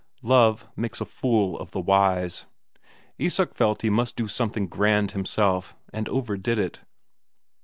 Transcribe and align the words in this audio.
Love 0.23 0.67
makes 0.75 0.99
a 0.99 1.05
fool 1.05 1.55
of 1.59 1.69
the 1.69 1.79
wise. 1.79 2.47
Isak 3.19 3.53
felt 3.53 3.83
he 3.83 3.91
must 3.91 4.15
do 4.15 4.27
something 4.27 4.65
grand 4.65 5.11
himself, 5.11 5.75
and 5.93 6.09
overdid 6.09 6.57
it. 6.57 6.79